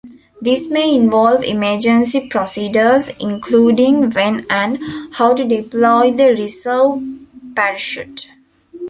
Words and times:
This 0.41 0.67
may 0.67 0.95
involve 0.95 1.43
emergency 1.43 2.27
procedures 2.27 3.09
including 3.19 4.09
when 4.09 4.47
and 4.49 4.79
how 5.13 5.35
to 5.35 5.45
deploy 5.47 6.09
the 6.09 6.29
reserve 6.29 7.03
parachute. 7.55 8.25